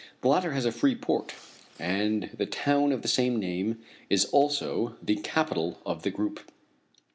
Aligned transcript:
The 0.21 0.29
latter 0.29 0.53
has 0.53 0.65
a 0.65 0.71
free 0.71 0.95
port, 0.95 1.35
and 1.77 2.31
the 2.35 2.47
town 2.47 2.91
of 2.91 3.03
the 3.03 3.07
same 3.07 3.39
name 3.39 3.77
is 4.09 4.25
also 4.25 4.95
the 4.99 5.17
capital 5.17 5.79
of 5.85 6.01
the 6.01 6.09
group. 6.09 6.39